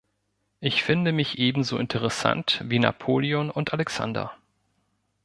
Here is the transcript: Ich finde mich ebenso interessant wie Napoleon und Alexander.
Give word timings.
Ich 0.61 0.81
finde 0.81 1.11
mich 1.11 1.37
ebenso 1.37 1.77
interessant 1.77 2.59
wie 2.65 2.79
Napoleon 2.79 3.51
und 3.51 3.71
Alexander. 3.71 4.35